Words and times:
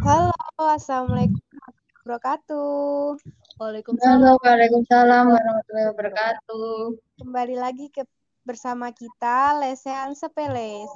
Halo, 0.00 0.32
Assalamualaikum 0.56 1.36
warahmatullahi 1.36 2.00
wabarakatuh. 2.00 3.20
Waalaikumsalam. 3.60 4.40
Waalaikumsalam 4.40 5.24
warahmatullahi 5.28 5.88
wabarakatuh. 5.92 6.96
Kembali 7.20 7.56
lagi 7.60 7.92
ke 7.92 8.08
bersama 8.48 8.88
kita 8.96 9.60
lesehan 9.60 10.16
sepele. 10.16 10.88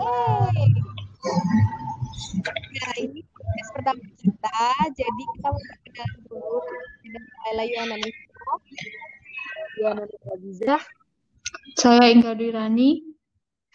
Hey. 0.00 0.72
Nah, 2.48 2.92
ini 2.96 3.20
podcast 3.20 3.70
pertama 3.76 4.00
kita, 4.16 4.60
jadi 4.96 5.22
kita 5.36 5.46
mau 5.52 5.60
perkenalan 5.60 6.20
dulu 6.24 6.56
dengan 7.04 7.22
Laila 7.44 7.64
Yuana 7.68 7.96
Niko. 8.00 8.52
Yuana 9.76 10.02
Niko 10.08 10.78
Saya 11.76 12.08
Inggar 12.08 12.32
Dwirani. 12.32 13.04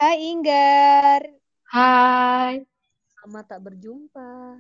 Hai 0.01 0.17
Inggar. 0.33 1.21
Hai. 1.69 2.72
Sama 3.23 3.39
tak 3.47 3.63
berjumpa. 3.63 4.59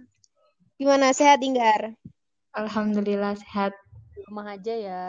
Gimana 0.79 1.11
sehat 1.11 1.43
Inggar? 1.43 1.99
Alhamdulillah 2.55 3.35
sehat. 3.35 3.75
Di 4.15 4.23
rumah 4.23 4.55
aja 4.55 4.71
ya. 4.71 5.07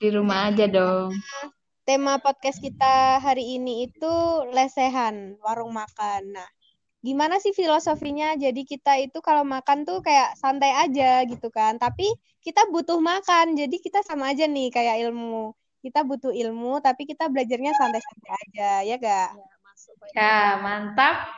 Di 0.00 0.08
rumah 0.08 0.48
aja 0.48 0.64
dong. 0.64 1.12
Tema 1.84 2.16
podcast 2.24 2.56
kita 2.56 3.20
hari 3.20 3.60
ini 3.60 3.84
itu 3.84 4.14
lesehan, 4.56 5.36
warung 5.44 5.76
makan. 5.76 6.32
Nah, 6.32 6.48
gimana 7.04 7.36
sih 7.36 7.52
filosofinya? 7.52 8.32
Jadi 8.40 8.64
kita 8.64 8.96
itu 8.96 9.20
kalau 9.20 9.44
makan 9.44 9.84
tuh 9.84 10.00
kayak 10.00 10.40
santai 10.40 10.72
aja 10.72 11.20
gitu 11.28 11.52
kan. 11.52 11.76
Tapi 11.76 12.08
kita 12.40 12.64
butuh 12.72 12.96
makan. 12.96 13.60
Jadi 13.60 13.76
kita 13.76 14.00
sama 14.08 14.32
aja 14.32 14.48
nih 14.48 14.72
kayak 14.72 15.04
ilmu. 15.04 15.52
Kita 15.84 16.00
butuh 16.00 16.32
ilmu 16.32 16.80
tapi 16.80 17.04
kita 17.04 17.28
belajarnya 17.28 17.76
santai-santai 17.76 18.32
aja, 18.48 18.70
ya 18.88 18.96
gak? 18.96 19.36
Ya, 19.36 19.56
masuk, 19.68 19.94
ya 20.16 20.40
mantap. 20.64 21.28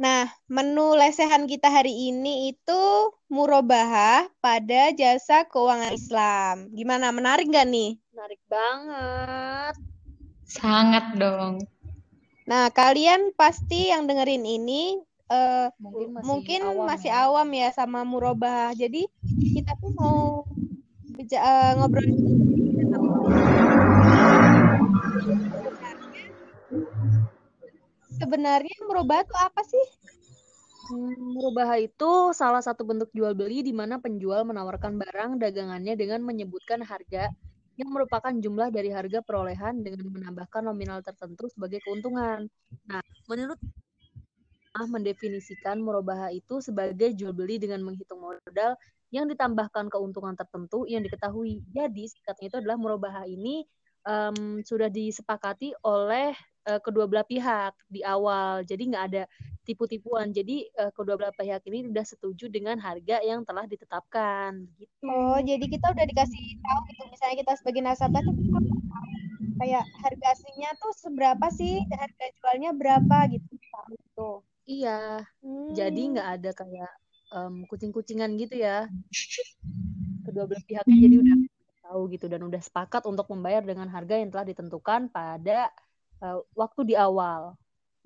Nah, 0.00 0.32
menu 0.48 0.96
lesehan 0.96 1.44
kita 1.44 1.68
hari 1.68 1.92
ini 1.92 2.56
itu 2.56 2.82
murabahah 3.28 4.32
pada 4.40 4.96
jasa 4.96 5.44
keuangan 5.44 5.92
Islam. 5.92 6.72
Gimana, 6.72 7.12
menarik 7.12 7.52
nggak 7.52 7.68
nih? 7.68 8.00
Menarik 8.16 8.40
banget. 8.48 9.76
Sangat 10.48 11.04
dong. 11.20 11.68
Nah, 12.48 12.72
kalian 12.72 13.36
pasti 13.36 13.92
yang 13.92 14.08
dengerin 14.08 14.48
ini 14.48 14.96
uh, 15.28 15.68
mungkin 15.76 16.16
masih 16.16 16.24
mungkin 16.24 16.60
awam, 16.64 16.86
masih 16.88 17.10
ya. 17.12 17.20
awam 17.28 17.48
ya 17.52 17.68
sama 17.76 18.00
murabahah. 18.00 18.72
Jadi 18.72 19.04
kita 19.52 19.76
tuh 19.84 19.92
mau 20.00 20.48
uh, 21.20 21.72
ngobrol 21.76 22.08
sebenarnya 28.20 28.76
merubah 28.84 29.24
itu 29.24 29.34
apa 29.40 29.62
sih? 29.64 29.86
Hmm, 30.90 31.38
merubah 31.38 31.78
itu 31.80 32.34
salah 32.36 32.60
satu 32.60 32.84
bentuk 32.84 33.08
jual 33.16 33.32
beli 33.32 33.64
di 33.64 33.72
mana 33.72 33.96
penjual 33.96 34.44
menawarkan 34.44 34.98
barang 35.00 35.40
dagangannya 35.40 35.94
dengan 35.96 36.20
menyebutkan 36.20 36.84
harga 36.84 37.30
yang 37.80 37.88
merupakan 37.88 38.34
jumlah 38.34 38.68
dari 38.68 38.92
harga 38.92 39.24
perolehan 39.24 39.80
dengan 39.80 40.12
menambahkan 40.12 40.68
nominal 40.68 41.00
tertentu 41.00 41.48
sebagai 41.48 41.80
keuntungan. 41.86 42.44
Nah, 42.84 43.00
menurut 43.30 43.56
mendefinisikan 44.78 45.82
merubah 45.82 46.30
itu 46.30 46.62
sebagai 46.62 47.10
jual 47.16 47.34
beli 47.34 47.58
dengan 47.58 47.82
menghitung 47.82 48.22
modal 48.22 48.78
yang 49.10 49.26
ditambahkan 49.26 49.90
keuntungan 49.90 50.38
tertentu 50.38 50.86
yang 50.86 51.02
diketahui. 51.02 51.58
Jadi 51.74 52.06
singkatnya 52.06 52.46
itu 52.46 52.56
adalah 52.62 52.78
merubah 52.78 53.26
ini 53.26 53.66
um, 54.06 54.62
sudah 54.62 54.86
disepakati 54.86 55.74
oleh 55.82 56.30
uh, 56.66 56.80
kedua 56.82 57.06
belah 57.08 57.24
pihak 57.24 57.72
di 57.88 58.04
awal. 58.04 58.66
Jadi 58.66 58.82
nggak 58.90 59.04
ada 59.12 59.22
tipu-tipuan. 59.64 60.34
Jadi 60.34 60.66
uh, 60.80 60.90
kedua 60.92 61.16
belah 61.16 61.34
pihak 61.36 61.62
ini 61.68 61.88
sudah 61.88 62.04
setuju 62.04 62.44
dengan 62.50 62.76
harga 62.80 63.22
yang 63.22 63.46
telah 63.46 63.64
ditetapkan. 63.64 64.66
Gitu. 64.76 64.92
Oh, 65.06 65.38
jadi 65.40 65.64
kita 65.64 65.86
udah 65.92 66.04
dikasih 66.04 66.44
tahu 66.60 66.80
gitu. 66.90 67.02
Misalnya 67.08 67.36
kita 67.46 67.52
sebagai 67.60 67.80
nasabah 67.84 68.20
tuh 68.24 68.34
kita 68.36 68.60
kayak 69.60 69.84
harga 70.00 70.26
aslinya 70.32 70.70
tuh 70.80 70.92
seberapa 70.96 71.46
sih, 71.52 71.84
harga 71.92 72.24
jualnya 72.40 72.70
berapa 72.72 73.18
gitu. 73.32 73.52
Gitu. 73.92 74.30
Iya. 74.66 75.24
Hmm. 75.44 75.72
Jadi 75.76 76.00
nggak 76.16 76.28
ada 76.40 76.50
kayak 76.56 76.92
um, 77.34 77.54
kucing-kucingan 77.68 78.36
gitu 78.40 78.60
ya. 78.60 78.88
Kedua 80.26 80.44
belah 80.46 80.64
pihaknya 80.64 80.96
jadi 80.96 81.16
udah 81.20 81.36
tahu 81.90 82.06
gitu 82.14 82.30
dan 82.30 82.46
udah 82.46 82.62
sepakat 82.62 83.02
untuk 83.10 83.26
membayar 83.34 83.66
dengan 83.66 83.90
harga 83.90 84.14
yang 84.14 84.30
telah 84.30 84.46
ditentukan 84.46 85.10
pada 85.10 85.74
uh, 86.22 86.40
waktu 86.56 86.92
di 86.92 86.94
awal 86.96 87.56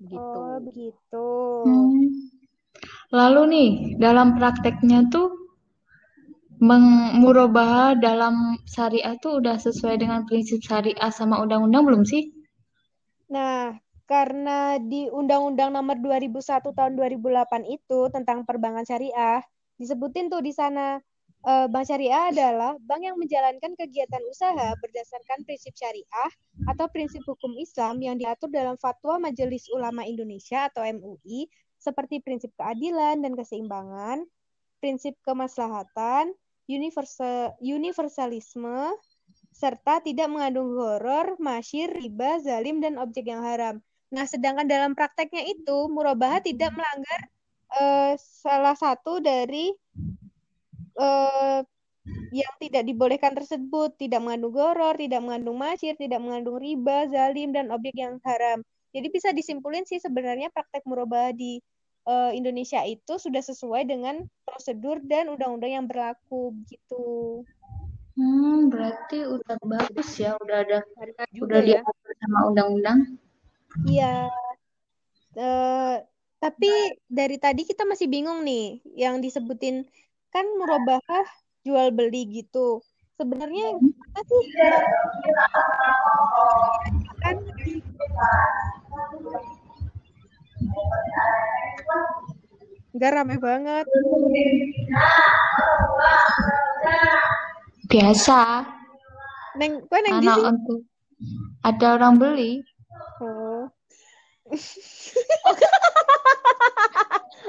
gitu. 0.03 0.19
Oh, 0.19 0.59
begitu. 0.59 1.27
Hmm. 1.63 2.11
Lalu 3.13 3.41
nih, 3.47 3.69
dalam 4.01 4.35
prakteknya 4.35 5.07
tuh 5.07 5.31
mengmurabah 6.59 7.99
dalam 7.99 8.59
syariah 8.63 9.15
tuh 9.19 9.43
udah 9.43 9.59
sesuai 9.59 9.99
dengan 9.99 10.23
prinsip 10.23 10.63
syariah 10.63 11.11
sama 11.11 11.39
undang-undang 11.43 11.83
belum 11.83 12.03
sih? 12.07 12.31
Nah, 13.31 13.75
karena 14.05 14.77
di 14.79 15.09
Undang-Undang 15.09 15.73
Nomor 15.73 15.97
2001 15.99 16.71
tahun 16.71 16.93
2008 16.93 17.65
itu 17.67 17.99
tentang 18.13 18.45
perbankan 18.45 18.85
syariah 18.85 19.41
disebutin 19.75 20.31
tuh 20.31 20.39
di 20.39 20.55
sana 20.55 21.01
uh, 21.45 21.67
bank 21.69 21.85
syariah 21.87 22.33
adalah 22.33 22.73
bank 22.83 23.01
yang 23.05 23.17
menjalankan 23.21 23.71
kegiatan 23.77 24.21
usaha 24.27 24.73
berdasarkan 24.81 25.45
prinsip 25.45 25.71
syariah 25.77 26.31
atau 26.67 26.89
prinsip 26.89 27.21
hukum 27.23 27.53
Islam 27.55 28.01
yang 28.01 28.17
diatur 28.17 28.49
dalam 28.49 28.75
fatwa 28.81 29.21
Majelis 29.21 29.69
Ulama 29.71 30.03
Indonesia 30.03 30.67
atau 30.67 30.83
MUI 30.83 31.47
seperti 31.77 32.19
prinsip 32.25 32.49
keadilan 32.57 33.21
dan 33.21 33.37
keseimbangan, 33.37 34.25
prinsip 34.81 35.13
kemaslahatan, 35.21 36.33
universal, 36.65 37.53
universalisme, 37.61 38.97
serta 39.53 40.01
tidak 40.01 40.27
mengandung 40.27 40.73
horor, 40.73 41.37
masyir, 41.37 41.93
riba, 41.93 42.41
zalim, 42.41 42.81
dan 42.81 42.97
objek 42.97 43.29
yang 43.29 43.45
haram. 43.45 43.79
Nah, 44.09 44.25
sedangkan 44.25 44.65
dalam 44.65 44.97
prakteknya 44.97 45.45
itu, 45.45 45.77
murabahah 45.93 46.41
tidak 46.41 46.73
melanggar 46.73 47.21
uh, 47.77 48.13
salah 48.17 48.73
satu 48.73 49.21
dari 49.21 49.71
uh, 50.99 51.61
yang 52.29 52.53
tidak 52.61 52.85
dibolehkan 52.85 53.33
tersebut 53.33 53.97
tidak 53.97 54.21
mengandung 54.21 54.53
goror, 54.53 54.93
tidak 54.93 55.21
mengandung 55.25 55.57
masyir, 55.57 55.97
tidak 55.97 56.21
mengandung 56.21 56.61
riba, 56.61 57.09
zalim, 57.09 57.49
dan 57.49 57.73
objek 57.73 57.97
yang 57.97 58.21
haram. 58.21 58.61
Jadi 58.93 59.07
bisa 59.11 59.33
disimpulin 59.33 59.83
sih 59.83 59.99
sebenarnya 59.99 60.53
praktek 60.53 60.85
murabah 60.87 61.33
di 61.33 61.59
uh, 62.07 62.31
Indonesia 62.31 62.85
itu 62.85 63.17
sudah 63.17 63.41
sesuai 63.41 63.89
dengan 63.89 64.23
prosedur 64.45 65.01
dan 65.03 65.33
undang-undang 65.33 65.71
yang 65.81 65.85
berlaku 65.89 66.55
gitu. 66.69 67.43
Hmm, 68.15 68.71
berarti 68.71 69.27
udah 69.27 69.59
bagus 69.59 70.15
ya, 70.15 70.39
udah 70.39 70.63
ada 70.63 70.79
juga 71.35 71.59
udah 71.59 71.59
ya. 71.59 71.67
diatur 71.83 72.11
sama 72.23 72.39
undang-undang. 72.47 72.99
Iya. 73.83 74.31
Uh, 75.35 75.99
tapi 76.39 76.71
dari 77.11 77.35
tadi 77.35 77.67
kita 77.67 77.83
masih 77.83 78.07
bingung 78.07 78.47
nih 78.47 78.79
yang 78.95 79.19
disebutin 79.19 79.83
kan 80.35 80.43
merubah 80.59 80.99
jual 81.63 81.95
beli 81.95 82.43
gitu. 82.43 82.83
Sebenarnya 83.15 83.79
apa 83.79 84.19
sih? 84.27 84.43
Kan 87.23 87.39
Enggak 92.91 93.11
rame 93.15 93.35
banget. 93.39 93.87
Biasa. 97.87 98.67
Neng, 99.55 99.87
kue 99.87 99.99
neng 100.03 100.19
di 100.19 100.27
untuk 100.27 100.83
ada 101.63 101.95
orang 101.95 102.19
beli. 102.19 102.59
Oh. 103.23 103.71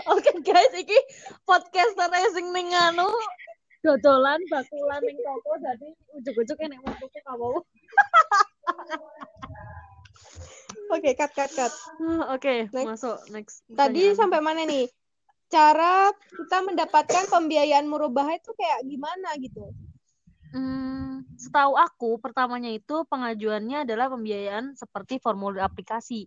Oke 0.07 0.23
okay, 0.23 0.39
guys, 0.47 0.71
iki 0.79 0.99
podcaster 1.47 2.11
sing 2.35 2.51
ning 2.51 2.69
anu 2.75 3.07
dodolan 3.87 4.43
bakulan 4.51 5.01
ning 5.07 5.19
toko 5.23 5.55
jadi 5.63 5.89
ujug-ujug 6.19 6.59
nek 6.59 6.83
mutuke 6.83 7.21
kamu. 7.23 7.51
Oke, 10.87 11.19
cut 11.19 11.33
cut 11.35 11.51
cut. 11.51 11.73
Oke, 12.31 12.67
okay, 12.71 12.83
masuk 12.87 13.19
next. 13.35 13.63
Tadi 13.67 14.15
sampai 14.15 14.39
mana 14.39 14.63
nih? 14.63 14.87
Cara 15.47 16.11
kita 16.11 16.63
mendapatkan 16.67 17.27
pembiayaan 17.31 17.87
murabah 17.87 18.35
itu 18.35 18.51
kayak 18.55 18.83
gimana 18.87 19.35
gitu? 19.39 19.71
Hmm, 20.55 21.27
setahu 21.39 21.75
aku 21.75 22.19
pertamanya 22.23 22.71
itu 22.71 23.03
pengajuannya 23.07 23.87
adalah 23.87 24.11
pembiayaan 24.11 24.79
seperti 24.79 25.19
formulir 25.23 25.63
aplikasi. 25.63 26.27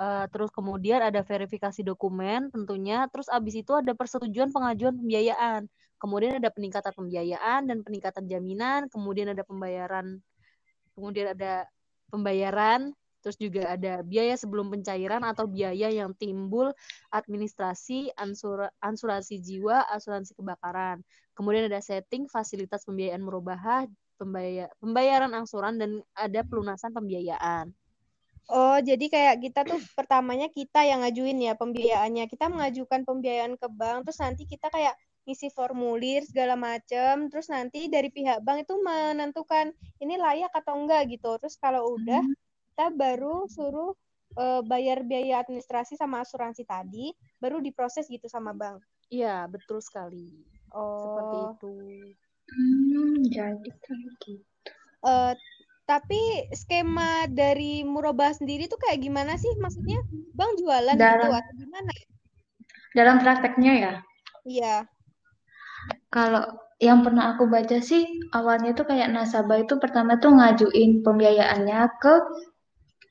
Uh, 0.00 0.24
terus 0.32 0.48
kemudian 0.48 1.04
ada 1.04 1.20
verifikasi 1.20 1.84
dokumen 1.84 2.48
tentunya. 2.48 3.04
Terus 3.12 3.28
abis 3.28 3.60
itu 3.60 3.76
ada 3.76 3.92
persetujuan 3.92 4.48
pengajuan 4.48 4.96
pembiayaan. 4.96 5.68
Kemudian 6.00 6.40
ada 6.40 6.48
peningkatan 6.48 6.96
pembiayaan 6.96 7.68
dan 7.68 7.84
peningkatan 7.84 8.24
jaminan. 8.24 8.88
Kemudian 8.88 9.36
ada 9.36 9.44
pembayaran. 9.44 10.16
Kemudian 10.96 11.36
ada 11.36 11.68
pembayaran 12.08 12.96
Terus 13.20 13.36
juga 13.36 13.76
ada 13.76 14.00
biaya 14.00 14.32
sebelum 14.32 14.72
pencairan 14.72 15.20
atau 15.28 15.44
biaya 15.44 15.92
yang 15.92 16.16
timbul 16.16 16.72
administrasi, 17.12 18.08
ansur, 18.16 18.64
ansurasi 18.80 19.44
jiwa, 19.44 19.84
asuransi 19.92 20.32
kebakaran. 20.32 21.04
Kemudian 21.36 21.68
ada 21.68 21.84
setting 21.84 22.24
fasilitas 22.32 22.88
pembiayaan 22.88 23.20
merubah, 23.20 23.84
pembayar, 24.16 24.72
pembayaran 24.80 25.32
angsuran 25.36 25.76
dan 25.76 26.00
ada 26.16 26.40
pelunasan 26.44 26.96
pembiayaan. 26.96 27.76
Oh, 28.50 28.78
jadi 28.82 29.06
kayak 29.06 29.36
kita 29.46 29.60
tuh 29.62 29.78
pertamanya 29.94 30.50
kita 30.50 30.82
yang 30.82 31.06
ngajuin 31.06 31.38
ya 31.38 31.54
pembiayaannya. 31.54 32.26
Kita 32.26 32.50
mengajukan 32.50 33.06
pembiayaan 33.06 33.54
ke 33.54 33.70
bank, 33.70 34.10
terus 34.10 34.18
nanti 34.18 34.42
kita 34.44 34.66
kayak 34.74 34.98
ngisi 35.22 35.54
formulir 35.54 36.26
segala 36.26 36.58
macam, 36.58 37.30
terus 37.30 37.46
nanti 37.46 37.86
dari 37.86 38.10
pihak 38.10 38.42
bank 38.42 38.66
itu 38.66 38.74
menentukan 38.82 39.70
ini 40.02 40.18
layak 40.18 40.50
atau 40.50 40.74
enggak 40.82 41.06
gitu. 41.14 41.38
Terus 41.38 41.54
kalau 41.62 41.94
udah 41.94 42.26
hmm 42.26 42.50
kita 42.80 42.96
baru 42.96 43.44
suruh 43.44 43.92
uh, 44.40 44.64
bayar 44.64 45.04
biaya 45.04 45.44
administrasi 45.44 46.00
sama 46.00 46.24
asuransi 46.24 46.64
tadi, 46.64 47.12
baru 47.36 47.60
diproses 47.60 48.08
gitu 48.08 48.24
sama 48.24 48.56
bank. 48.56 48.80
Iya, 49.12 49.44
betul 49.52 49.84
sekali. 49.84 50.32
Oh. 50.72 51.04
Seperti 51.04 51.36
itu. 51.44 51.74
Hmm, 52.48 53.20
jadi 53.28 53.68
kayak 53.84 54.00
gitu. 54.16 54.40
Uh, 55.04 55.36
tapi 55.90 56.46
skema 56.54 57.26
dari 57.26 57.82
Murabah 57.82 58.30
sendiri 58.30 58.70
tuh 58.70 58.78
kayak 58.78 59.02
gimana 59.02 59.34
sih? 59.34 59.50
Maksudnya 59.58 59.98
Bang 60.38 60.54
jualan 60.54 60.94
gitu 60.94 61.02
dalam, 61.02 61.26
gitu 61.26 61.34
atau 61.34 61.54
gimana? 61.58 61.90
Dalam 62.94 63.16
prakteknya 63.18 63.72
ya? 63.74 63.92
Iya. 64.46 64.76
Kalau 66.14 66.46
yang 66.78 67.02
pernah 67.02 67.34
aku 67.34 67.50
baca 67.50 67.82
sih 67.82 68.06
awalnya 68.30 68.70
tuh 68.78 68.86
kayak 68.86 69.10
nasabah 69.10 69.66
itu 69.66 69.82
pertama 69.82 70.22
tuh 70.22 70.30
ngajuin 70.30 71.02
pembiayaannya 71.02 71.80
ke 71.98 72.14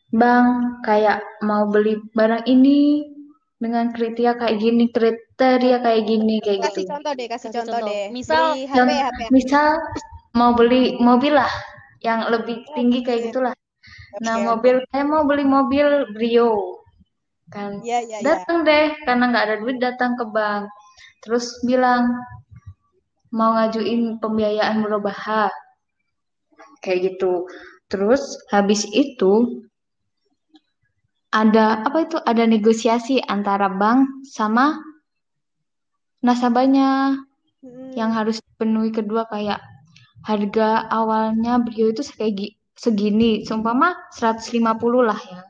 Bang, 0.09 0.81
kayak 0.81 1.21
mau 1.45 1.69
beli 1.69 2.01
barang 2.17 2.49
ini 2.49 3.05
dengan 3.61 3.93
kriteria 3.93 4.41
kayak 4.41 4.57
gini, 4.57 4.89
kriteria 4.89 5.85
kayak 5.85 6.01
gini, 6.01 6.41
kayak 6.41 6.65
kasih 6.65 6.81
gitu. 6.81 6.89
contoh 6.97 7.13
deh, 7.13 7.27
kasih, 7.29 7.53
kasih 7.53 7.57
contoh, 7.61 7.77
contoh 7.77 7.93
deh. 7.93 8.05
Misal 8.09 8.41
beli 8.57 8.65
HP, 8.65 8.89
HP. 8.89 9.19
Misal 9.29 9.67
mau 10.33 10.57
beli 10.57 10.97
mobil 10.97 11.37
lah 11.37 11.51
yang 11.99 12.27
lebih 12.31 12.63
tinggi 12.75 13.03
kayak 13.03 13.31
gitulah. 13.31 13.55
Nah, 14.23 14.41
mobil 14.41 14.81
saya 14.89 15.05
mau 15.05 15.23
beli 15.23 15.45
mobil 15.45 16.09
Brio. 16.15 16.81
Kan. 17.49 17.81
Ya, 17.81 18.01
ya, 18.05 18.21
datang 18.21 18.61
ya. 18.63 18.67
deh 18.67 18.87
karena 19.05 19.23
nggak 19.33 19.45
ada 19.45 19.55
duit 19.61 19.77
datang 19.81 20.13
ke 20.15 20.25
bank. 20.29 20.69
Terus 21.25 21.59
bilang 21.65 22.13
mau 23.29 23.53
ngajuin 23.57 24.17
pembiayaan 24.21 24.81
merubah 24.81 25.49
kayak 26.81 27.13
gitu. 27.13 27.45
Terus 27.89 28.37
habis 28.53 28.85
itu 28.93 29.65
ada 31.29 31.85
apa 31.85 32.09
itu 32.09 32.17
ada 32.25 32.45
negosiasi 32.45 33.21
antara 33.29 33.69
bank 33.69 34.25
sama 34.25 34.81
nasabahnya 36.25 37.21
hmm. 37.61 37.93
yang 37.93 38.09
harus 38.09 38.41
dipenuhi 38.41 38.89
kedua 38.89 39.29
kayak 39.29 39.61
harga 40.25 40.89
awalnya 40.91 41.59
beliau 41.59 41.91
itu 41.91 42.03
kayak 42.15 42.59
segini 42.75 43.43
seumpama 43.43 43.95
150 44.15 44.59
lah 45.03 45.19
ya 45.19 45.41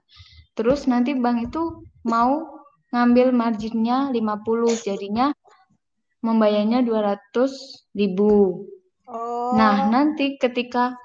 terus 0.57 0.89
nanti 0.89 1.13
bank 1.15 1.49
itu 1.49 1.85
mau 2.05 2.61
ngambil 2.89 3.31
marginnya 3.31 4.09
50 4.09 4.85
jadinya 4.85 5.29
membayarnya 6.25 6.83
200 6.83 7.95
ribu 7.95 8.65
oh. 9.05 9.53
nah 9.53 9.87
nanti 9.87 10.41
ketika 10.41 10.97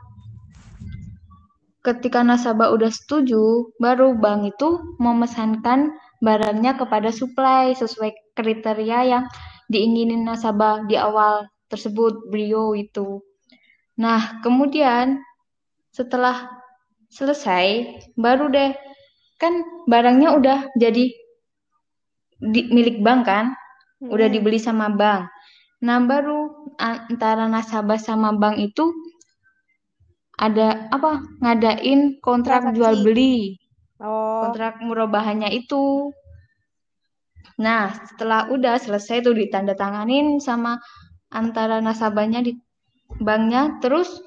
Ketika 1.85 2.25
nasabah 2.25 2.73
udah 2.73 2.89
setuju, 2.89 3.69
baru 3.77 4.17
bank 4.17 4.57
itu 4.57 4.97
memesankan 4.97 5.93
barangnya 6.25 6.81
kepada 6.81 7.13
supply 7.13 7.77
sesuai 7.77 8.33
kriteria 8.33 9.05
yang 9.05 9.25
diinginin 9.69 10.25
nasabah 10.25 10.89
di 10.89 10.97
awal 10.97 11.45
tersebut 11.69 12.33
beliau 12.33 12.73
itu. 12.73 13.21
Nah, 14.01 14.43
kemudian 14.43 15.23
setelah 15.95 16.51
selesai, 17.11 17.99
baru 18.19 18.51
deh 18.51 18.75
kan 19.39 19.63
barangnya 19.87 20.35
udah 20.35 20.59
jadi 20.75 21.11
di, 22.39 22.61
milik 22.75 23.03
bank 23.03 23.21
kan, 23.27 23.55
hmm. 24.03 24.11
udah 24.11 24.27
dibeli 24.27 24.59
sama 24.59 24.91
bank. 24.91 25.31
Nah, 25.85 26.01
baru 26.03 26.73
antara 26.81 27.47
nasabah 27.47 28.01
sama 28.01 28.35
bank 28.35 28.59
itu 28.59 28.91
ada 30.39 30.91
apa 30.91 31.23
ngadain 31.39 32.19
kontrak 32.19 32.67
Transaksi. 32.67 32.79
jual 32.79 32.95
beli 33.07 33.39
oh. 34.03 34.49
kontrak 34.49 34.83
murobahannya 34.83 35.51
itu 35.55 36.11
nah 37.55 37.95
setelah 37.95 38.51
udah 38.51 38.83
selesai 38.83 39.23
tuh 39.23 39.35
ditandatanganin 39.37 40.43
sama 40.43 40.83
antara 41.31 41.79
nasabahnya 41.79 42.43
di 42.43 42.59
banknya 43.23 43.79
terus 43.79 44.23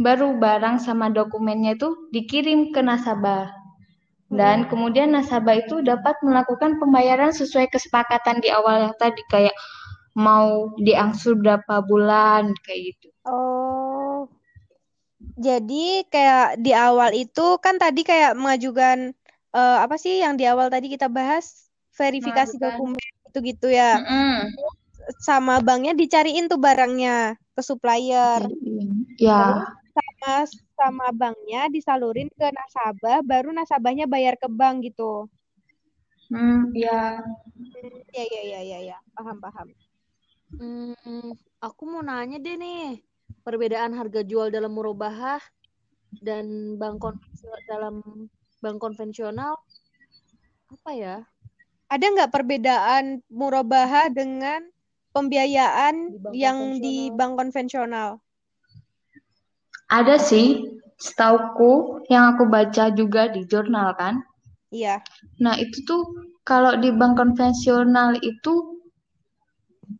baru 0.00 0.34
barang 0.38 0.82
sama 0.82 1.12
dokumennya 1.12 1.78
itu 1.78 1.94
dikirim 2.10 2.74
ke 2.74 2.80
nasabah 2.82 3.52
dan 4.32 4.64
hmm. 4.64 4.68
kemudian 4.72 5.12
nasabah 5.12 5.60
itu 5.60 5.84
dapat 5.84 6.16
melakukan 6.24 6.80
pembayaran 6.80 7.36
sesuai 7.36 7.68
kesepakatan 7.68 8.40
di 8.40 8.48
awal 8.48 8.88
yang 8.88 8.96
tadi 8.96 9.20
kayak 9.28 9.52
mau 10.16 10.72
diangsur 10.80 11.36
berapa 11.36 11.84
bulan 11.84 12.56
kayak 12.64 12.96
gitu. 12.96 13.08
Oh, 13.28 14.28
jadi 15.36 16.08
kayak 16.08 16.64
di 16.64 16.72
awal 16.72 17.12
itu 17.12 17.60
kan 17.60 17.76
tadi 17.76 18.04
kayak 18.08 18.32
mengajukan 18.32 19.12
uh, 19.52 19.84
apa 19.84 20.00
sih 20.00 20.24
yang 20.24 20.40
di 20.40 20.48
awal 20.48 20.72
tadi 20.72 20.88
kita 20.88 21.12
bahas 21.12 21.68
verifikasi 21.92 22.56
dokumen 22.56 23.00
itu 23.28 23.38
gitu 23.52 23.68
ya. 23.68 24.00
Mm 24.00 24.08
-hmm. 24.08 24.36
Sama 25.20 25.60
banknya 25.60 25.92
dicariin 25.92 26.48
tuh 26.48 26.56
barangnya 26.56 27.36
ke 27.52 27.60
supplier. 27.60 28.40
Ya. 29.20 29.68
Sama 29.92 30.48
sama 30.72 31.06
banknya 31.12 31.68
disalurin 31.68 32.32
ke 32.32 32.48
nasabah, 32.48 33.20
baru 33.20 33.52
nasabahnya 33.52 34.08
bayar 34.08 34.40
ke 34.40 34.48
bank 34.48 34.88
gitu. 34.88 35.28
Hmm, 36.32 36.72
ya. 36.72 37.20
Ya 38.12 38.24
ya 38.24 38.42
ya 38.42 38.60
ya 38.64 38.78
ya, 38.94 38.98
paham 39.12 39.36
paham. 39.36 39.68
Hmm, 40.56 41.32
aku 41.60 41.82
mau 41.88 42.04
nanya 42.04 42.36
deh 42.40 42.56
nih 42.56 43.00
perbedaan 43.44 43.96
harga 43.96 44.20
jual 44.20 44.52
dalam 44.52 44.72
murabahah 44.72 45.40
dan 46.20 46.76
bank 46.76 47.00
konvensional 47.00 47.60
dalam 47.68 47.94
bank 48.60 48.76
konvensional 48.80 49.52
apa 50.72 50.90
ya? 50.92 51.16
Ada 51.92 52.04
nggak 52.08 52.32
perbedaan 52.32 53.20
murabahah 53.28 54.08
dengan 54.08 54.64
pembiayaan 55.12 55.94
di 56.32 56.42
yang 56.42 56.80
di 56.80 57.12
bank 57.12 57.38
konvensional? 57.38 58.18
Ada 59.92 60.16
sih, 60.16 60.80
setauku 60.96 62.04
yang 62.08 62.36
aku 62.36 62.48
baca 62.48 62.88
juga 62.92 63.28
di 63.28 63.44
jurnal 63.44 63.92
kan. 63.96 64.24
Iya. 64.72 65.04
Nah 65.44 65.54
itu 65.60 65.84
tuh 65.84 66.02
kalau 66.48 66.74
di 66.80 66.88
bank 66.90 67.20
konvensional 67.20 68.16
itu 68.24 68.80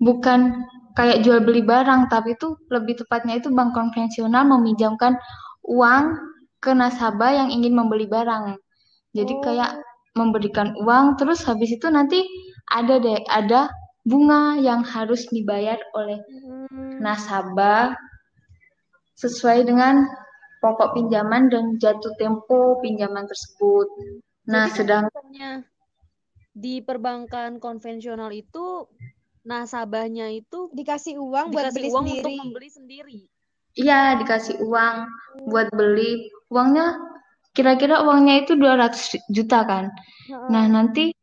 bukan 0.01 0.65
kayak 0.97 1.21
jual 1.21 1.45
beli 1.45 1.61
barang, 1.61 2.09
tapi 2.09 2.33
itu 2.35 2.57
lebih 2.73 3.05
tepatnya 3.05 3.37
itu 3.37 3.53
bank 3.53 3.77
konvensional 3.77 4.49
meminjamkan 4.49 5.21
uang 5.69 6.17
ke 6.63 6.73
nasabah 6.73 7.37
yang 7.37 7.49
ingin 7.53 7.77
membeli 7.77 8.09
barang. 8.09 8.57
Jadi 9.13 9.33
oh. 9.37 9.41
kayak 9.45 9.73
memberikan 10.17 10.73
uang, 10.81 11.21
terus 11.21 11.45
habis 11.45 11.73
itu 11.73 11.89
nanti 11.89 12.25
ada 12.73 12.97
deh 13.01 13.21
ada 13.29 13.69
bunga 14.03 14.59
yang 14.59 14.83
harus 14.83 15.31
dibayar 15.31 15.79
oleh 15.95 16.19
hmm. 16.27 16.99
nasabah 16.99 17.95
sesuai 19.15 19.67
dengan 19.67 20.07
pokok 20.59 20.95
pinjaman 20.99 21.51
dan 21.51 21.79
jatuh 21.79 22.15
tempo 22.19 22.79
pinjaman 22.83 23.27
tersebut. 23.27 23.87
Nah, 24.51 24.67
Jadi 24.71 24.77
sedang 24.79 25.05
di 26.53 26.85
perbankan 26.85 27.57
konvensional 27.57 28.29
itu 28.31 28.85
nasabahnya 29.43 30.29
itu 30.31 30.69
dikasih 30.71 31.19
uang 31.19 31.51
dikasih 31.51 31.57
buat 31.57 31.73
beli 31.73 31.89
uang 31.89 32.07
sendiri. 32.07 32.23
untuk 32.23 32.43
membeli 32.45 32.69
sendiri. 32.71 33.19
Iya, 33.73 34.21
dikasih 34.21 34.57
uang 34.61 34.97
buat 35.49 35.69
beli. 35.73 36.29
Uangnya 36.53 37.01
kira-kira 37.57 38.05
uangnya 38.05 38.45
itu 38.45 38.53
200 38.55 39.33
juta 39.33 39.65
kan. 39.65 39.89
Hmm. 40.29 40.49
Nah, 40.53 40.65
nanti 40.69 41.17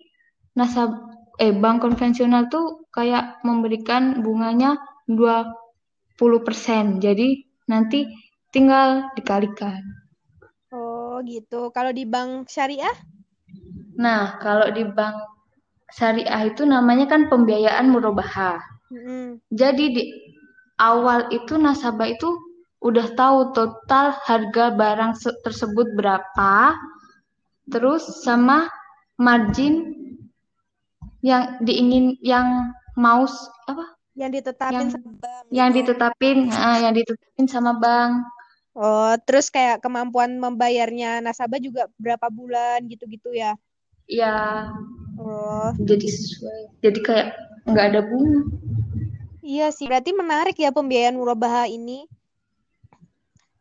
nasab 0.57 0.97
eh 1.39 1.55
bank 1.55 1.87
konvensional 1.87 2.51
tuh 2.51 2.83
kayak 2.91 3.39
memberikan 3.47 4.19
bunganya 4.19 4.75
20%. 5.07 6.99
Jadi 6.99 7.47
nanti 7.71 8.05
tinggal 8.51 9.07
dikalikan. 9.15 9.79
Oh, 10.69 11.23
gitu. 11.23 11.71
Kalau 11.71 11.95
di 11.95 12.03
bank 12.03 12.51
syariah? 12.51 12.93
Nah, 13.95 14.37
kalau 14.43 14.67
di 14.69 14.83
bank 14.83 15.15
syariah 15.89 16.51
itu 16.51 16.67
namanya 16.67 17.09
kan 17.09 17.31
pembiayaan 17.31 17.87
murabahah. 17.89 18.59
Mm. 18.91 19.39
Jadi 19.49 19.85
di 19.95 20.03
awal 20.77 21.31
itu 21.31 21.55
nasabah 21.55 22.07
itu 22.11 22.29
udah 22.79 23.07
tahu 23.15 23.51
total 23.51 24.15
harga 24.23 24.71
barang 24.75 25.13
tersebut 25.43 25.87
berapa. 25.95 26.75
terus 27.69 28.25
sama 28.25 28.65
margin 29.21 29.93
yang 31.19 31.59
diingin 31.63 32.15
yang 32.23 32.71
mau 32.95 33.27
apa 33.67 33.85
Yang 34.15 34.43
ditetapin 34.43 34.75
yang 34.75 34.89
sama 34.91 35.11
bank 35.19 35.43
yang 35.49 35.69
gitu. 35.71 35.77
ditetapin 35.83 36.37
ah, 36.51 36.77
yang 36.79 36.93
ditetapin 36.95 37.45
sama 37.47 37.71
bank 37.79 38.27
Oh, 38.79 39.11
terus 39.27 39.51
kayak 39.51 39.83
kemampuan 39.83 40.39
membayarnya 40.39 41.19
nasabah 41.19 41.59
juga 41.59 41.91
berapa 41.99 42.31
bulan 42.31 42.85
gitu-gitu 42.87 43.35
ya. 43.35 43.57
ya 44.07 44.71
Oh, 45.19 45.75
jadi 45.75 46.07
sesuai 46.07 46.79
jadi 46.79 46.99
kayak 47.03 47.27
nggak 47.67 47.85
ada 47.91 48.01
bunga 48.07 48.47
iya 49.43 49.67
sih. 49.73 49.89
Berarti 49.89 50.15
menarik 50.15 50.55
ya 50.55 50.71
pembiayaan 50.71 51.17
murabaha 51.17 51.67
ini. 51.67 52.07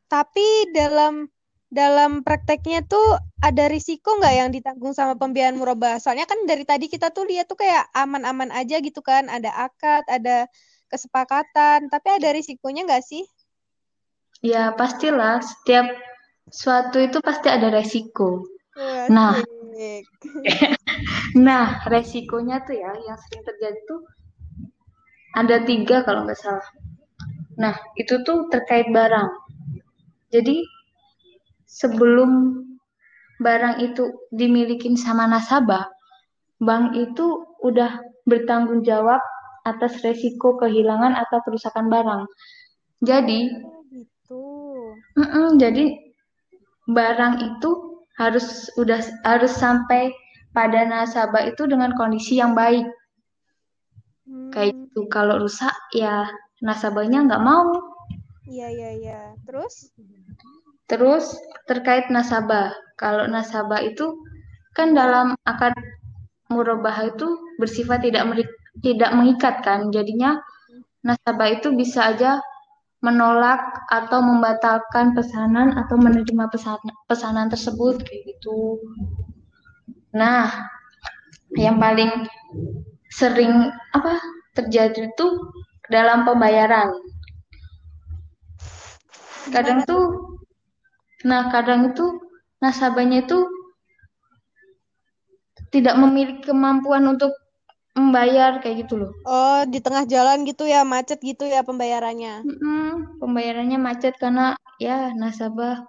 Tapi 0.06 0.70
dalam 0.70 1.26
dalam 1.68 2.24
prakteknya 2.24 2.80
tuh 2.84 3.20
ada 3.44 3.68
risiko 3.68 4.16
nggak 4.16 4.34
yang 4.34 4.50
ditanggung 4.52 4.96
sama 4.96 5.14
pembiayaan 5.20 5.60
murabaha? 5.60 6.00
Soalnya 6.00 6.24
kan 6.24 6.42
dari 6.48 6.64
tadi 6.64 6.88
kita 6.88 7.12
tuh 7.12 7.28
lihat 7.28 7.48
tuh 7.48 7.60
kayak 7.60 7.88
aman-aman 7.92 8.48
aja 8.52 8.80
gitu 8.80 9.04
kan. 9.04 9.28
Ada 9.28 9.68
akad, 9.68 10.04
ada 10.08 10.48
kesepakatan. 10.88 11.92
Tapi 11.92 12.08
ada 12.16 12.32
risikonya 12.32 12.88
nggak 12.88 13.04
sih? 13.04 13.24
ya 14.44 14.70
pastilah 14.74 15.42
setiap 15.42 15.86
suatu 16.48 17.02
itu 17.02 17.18
pasti 17.18 17.50
ada 17.50 17.68
resiko 17.74 18.46
nah 19.10 19.34
Asik. 19.34 20.04
nah 21.46 21.82
resikonya 21.90 22.62
tuh 22.62 22.78
ya 22.78 22.94
yang 22.94 23.18
sering 23.18 23.42
terjadi 23.42 23.78
tuh 23.90 24.00
ada 25.34 25.62
tiga 25.66 26.06
kalau 26.06 26.22
nggak 26.26 26.38
salah 26.38 26.66
nah 27.58 27.74
itu 27.98 28.22
tuh 28.22 28.46
terkait 28.54 28.86
barang 28.94 29.30
jadi 30.30 30.62
sebelum 31.80 32.30
barang 33.38 33.76
itu 33.86 34.04
dimilikin 34.34 34.94
sama 34.98 35.24
nasabah 35.30 35.86
bank 36.58 36.94
itu 36.98 37.26
udah 37.62 38.02
bertanggung 38.26 38.82
jawab 38.82 39.22
atas 39.62 40.02
resiko 40.02 40.58
kehilangan 40.58 41.14
atau 41.22 41.38
kerusakan 41.46 41.86
barang 41.94 42.22
jadi 43.02 43.40
Oh, 43.62 43.84
gitu. 43.92 44.42
Mm-mm, 45.18 45.58
jadi 45.62 45.84
barang 46.96 47.34
itu 47.48 47.70
harus 48.20 48.46
udah 48.80 49.00
harus 49.30 49.52
sampai 49.62 50.02
pada 50.56 50.80
nasabah 50.92 51.42
itu 51.50 51.62
dengan 51.72 51.94
kondisi 51.98 52.40
yang 52.42 52.52
baik. 52.56 52.86
Kayak 54.52 54.72
Hmm, 54.72 54.82
gitu. 54.82 55.00
Kalau 55.14 55.36
rusak 55.44 55.74
ya 56.02 56.14
nasabahnya 56.66 57.18
nggak 57.26 57.44
mau. 57.48 57.68
iya 58.52 58.66
iya 58.76 58.90
iya. 59.00 59.18
Terus? 59.46 59.74
Terus 60.88 61.36
terkait 61.68 62.08
nasabah. 62.08 62.72
Kalau 62.96 63.28
nasabah 63.28 63.84
itu 63.84 64.18
kan 64.74 64.96
dalam 64.96 65.36
akad 65.44 65.76
murabahah 66.48 67.12
itu 67.12 67.28
bersifat 67.60 68.02
tidak 68.02 68.24
tidak 68.80 69.10
mengikat 69.12 69.60
kan. 69.60 69.92
Jadinya 69.92 70.40
nasabah 71.04 71.60
itu 71.60 71.70
bisa 71.76 72.10
aja 72.10 72.40
menolak 72.98 73.62
atau 73.86 74.18
membatalkan 74.18 75.14
pesanan 75.14 75.78
atau 75.78 75.94
menerima 75.94 76.50
pesanan, 76.50 76.94
pesanan 77.06 77.46
tersebut 77.46 78.02
kayak 78.02 78.22
gitu. 78.34 78.82
Nah, 80.10 80.50
yang 81.54 81.78
paling 81.78 82.26
sering 83.12 83.70
apa 83.94 84.18
terjadi 84.58 85.14
itu 85.14 85.26
dalam 85.86 86.26
pembayaran. 86.26 86.90
Kadang 89.54 89.86
tuh? 89.86 90.38
Nah 91.26 91.50
kadang 91.50 91.90
itu 91.94 92.04
nasabahnya 92.62 93.26
itu 93.26 93.38
tidak 95.74 95.94
memiliki 95.98 96.48
kemampuan 96.48 97.04
untuk 97.06 97.34
membayar 97.98 98.62
kayak 98.62 98.86
gitu 98.86 98.94
loh. 98.94 99.10
Oh, 99.26 99.66
di 99.66 99.82
tengah 99.82 100.06
jalan 100.06 100.46
gitu 100.46 100.64
ya, 100.64 100.86
macet 100.86 101.18
gitu 101.20 101.44
ya 101.44 101.66
pembayarannya. 101.66 102.46
Mm-mm, 102.46 103.18
pembayarannya 103.18 103.76
macet 103.76 104.14
karena 104.22 104.54
ya 104.78 105.10
nasabah 105.18 105.82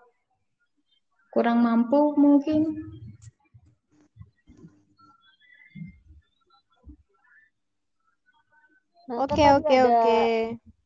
kurang 1.29 1.61
mampu 1.61 2.17
mungkin. 2.17 2.73
Nah, 9.09 9.25
kan 9.25 9.37
Oke, 9.37 9.43
oke, 9.57 9.75
ada 9.77 9.89
oke. 9.89 10.21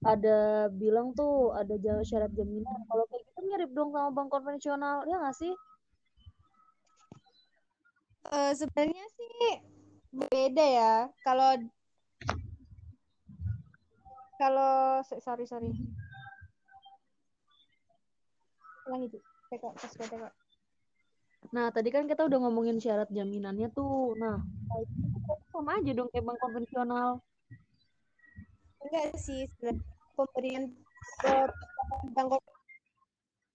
ada 0.04 0.38
bilang 0.72 1.16
tuh 1.16 1.56
ada 1.56 1.76
syarat 2.04 2.32
jaminan. 2.36 2.84
Kalau 2.88 3.04
kayak 3.08 3.23
mirip 3.54 3.70
dong 3.70 3.94
sama 3.94 4.10
bank 4.10 4.34
konvensional, 4.34 5.06
ya 5.06 5.22
nggak 5.22 5.38
sih? 5.38 5.54
Eh, 8.34 8.52
sebenarnya 8.58 9.06
sih 9.14 9.62
beda 10.10 10.66
ya. 10.66 10.94
Kalau 11.22 11.54
kalau 14.42 15.06
sorry 15.06 15.46
sorry. 15.46 15.70
Ulangi 18.90 19.14
itu. 19.14 19.22
Nah, 21.54 21.70
tadi 21.70 21.94
kan 21.94 22.10
kita 22.10 22.26
udah 22.26 22.40
ngomongin 22.42 22.82
syarat 22.82 23.06
jaminannya 23.14 23.70
tuh. 23.70 24.18
Nah, 24.18 24.42
sama 25.54 25.78
aja 25.78 25.94
dong 25.94 26.10
kayak 26.10 26.26
bank 26.26 26.42
konvensional. 26.42 27.22
Enggak 28.82 29.14
sih, 29.22 29.46
sebenarnya 29.62 29.86
pemberian 30.18 30.64
bank 32.18 32.34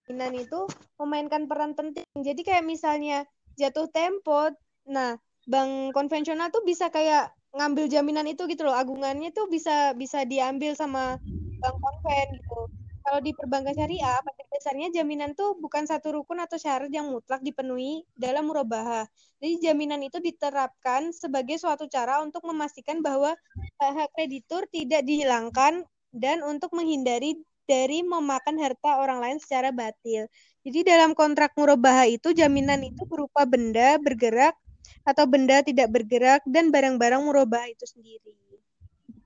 jaminan 0.09 0.33
itu 0.41 0.65
memainkan 0.97 1.45
peran 1.45 1.77
penting. 1.77 2.01
Jadi 2.17 2.41
kayak 2.41 2.65
misalnya 2.65 3.29
jatuh 3.61 3.85
tempo, 3.93 4.49
nah 4.89 5.13
bank 5.45 5.93
konvensional 5.93 6.49
tuh 6.49 6.65
bisa 6.65 6.89
kayak 6.89 7.29
ngambil 7.53 7.85
jaminan 7.85 8.25
itu 8.25 8.49
gitu 8.49 8.65
loh, 8.65 8.73
agungannya 8.73 9.29
tuh 9.29 9.45
bisa 9.45 9.93
bisa 9.93 10.25
diambil 10.25 10.73
sama 10.73 11.21
bank 11.61 11.77
konven 11.77 12.41
gitu. 12.41 12.57
Kalau 13.05 13.21
di 13.21 13.37
perbankan 13.37 13.73
syariah, 13.77 14.17
pada 14.21 14.43
dasarnya 14.49 14.89
jaminan 14.89 15.37
tuh 15.37 15.53
bukan 15.61 15.85
satu 15.85 16.17
rukun 16.17 16.41
atau 16.41 16.57
syarat 16.57 16.89
yang 16.89 17.13
mutlak 17.13 17.45
dipenuhi 17.45 18.01
dalam 18.17 18.49
murabahah. 18.49 19.05
Jadi 19.37 19.61
jaminan 19.61 20.01
itu 20.01 20.17
diterapkan 20.17 21.13
sebagai 21.13 21.61
suatu 21.61 21.85
cara 21.85 22.21
untuk 22.25 22.41
memastikan 22.49 23.05
bahwa 23.05 23.37
hak 23.77 24.09
kreditur 24.17 24.65
tidak 24.73 25.05
dihilangkan 25.05 25.85
dan 26.13 26.41
untuk 26.41 26.73
menghindari 26.73 27.37
dari 27.69 28.01
memakan 28.01 28.57
harta 28.57 28.97
orang 28.97 29.21
lain 29.21 29.37
secara 29.37 29.69
batil. 29.69 30.25
Jadi 30.65 30.79
dalam 30.81 31.13
kontrak 31.13 31.53
murabahah 31.53 32.09
itu 32.09 32.33
jaminan 32.33 32.81
itu 32.81 33.05
berupa 33.05 33.45
benda 33.45 34.01
bergerak 34.01 34.57
atau 35.05 35.29
benda 35.29 35.61
tidak 35.61 35.93
bergerak 35.93 36.41
dan 36.49 36.73
barang-barang 36.73 37.21
murabahah 37.21 37.69
itu 37.69 37.85
sendiri. 37.85 38.33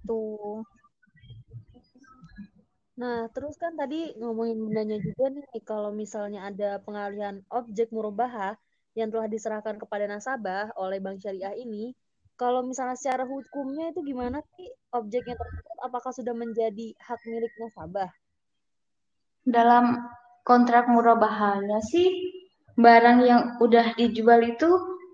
Tuh. 0.04 0.68
Nah, 2.94 3.26
terus 3.34 3.58
kan 3.58 3.74
tadi 3.74 4.14
ngomongin 4.22 4.60
bendanya 4.70 5.02
juga 5.02 5.34
nih, 5.34 5.48
kalau 5.66 5.90
misalnya 5.90 6.46
ada 6.46 6.78
pengalihan 6.84 7.42
objek 7.50 7.90
murabahah 7.90 8.54
yang 8.94 9.10
telah 9.10 9.26
diserahkan 9.26 9.82
kepada 9.82 10.06
nasabah 10.06 10.70
oleh 10.78 11.02
bank 11.02 11.18
syariah 11.26 11.58
ini, 11.58 11.98
kalau 12.38 12.62
misalnya 12.62 12.94
secara 12.94 13.26
hukumnya 13.26 13.90
itu 13.90 14.06
gimana 14.06 14.46
sih 14.54 14.70
objeknya 14.94 15.34
tersebut? 15.34 15.78
Apakah 15.82 16.12
sudah 16.14 16.38
menjadi 16.38 16.94
hak 17.02 17.22
milik 17.26 17.54
nasabah? 17.58 18.10
Dalam 19.44 20.00
kontrak 20.48 20.88
murabahahnya 20.88 21.80
sih 21.84 22.08
barang 22.80 23.20
yang 23.24 23.42
udah 23.60 23.94
dijual 24.00 24.44
itu 24.44 24.70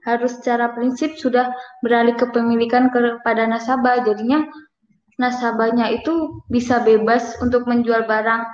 harus 0.07 0.39
secara 0.39 0.71
prinsip 0.73 1.19
sudah 1.19 1.51
beralih 1.83 2.15
kepemilikan 2.15 2.89
kepada 2.93 3.45
nasabah. 3.49 4.05
Jadinya 4.05 4.47
nasabahnya 5.19 5.91
itu 5.91 6.41
bisa 6.47 6.79
bebas 6.81 7.35
untuk 7.43 7.67
menjual 7.67 8.07
barang 8.07 8.47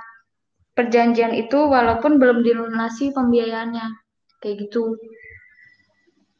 perjanjian 0.76 1.32
itu 1.32 1.56
walaupun 1.56 2.18
belum 2.18 2.42
dilunasi 2.42 3.14
pembiayaannya. 3.14 3.86
Kayak 4.42 4.68
gitu. 4.68 4.98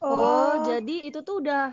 Oh, 0.05 0.61
jadi 0.61 1.09
itu 1.09 1.25
tuh 1.25 1.41
udah 1.41 1.73